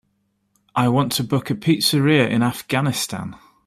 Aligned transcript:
I 0.75 0.87
want 0.87 1.11
to 1.11 1.23
book 1.23 1.51
a 1.51 1.53
pizzeria 1.53 2.27
in 2.27 2.41
Afghanistan. 2.41 3.35